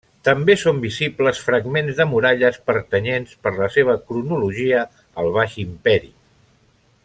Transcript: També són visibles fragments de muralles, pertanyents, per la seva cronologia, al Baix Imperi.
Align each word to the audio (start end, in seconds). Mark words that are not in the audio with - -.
També 0.27 0.53
són 0.59 0.77
visibles 0.85 1.41
fragments 1.49 1.99
de 1.99 2.07
muralles, 2.13 2.57
pertanyents, 2.71 3.37
per 3.45 3.53
la 3.61 3.69
seva 3.77 3.97
cronologia, 4.09 4.81
al 5.25 5.31
Baix 5.37 5.59
Imperi. 5.69 6.15